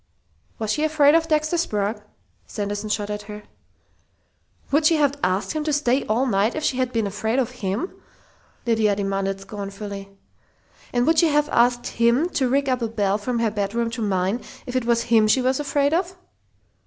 [0.57, 2.01] "Was she afraid of Dexter Sprague?"
[2.47, 3.43] Sanderson shot at her.
[4.71, 7.93] "Would she have asked him to stay all night if she'd been afraid of him?"
[8.65, 10.09] Lydia demanded scornfully.
[10.91, 14.01] "And would she have asked him to rig up a bell from her bedroom to
[14.01, 16.17] mine, if it was him she was afraid of?"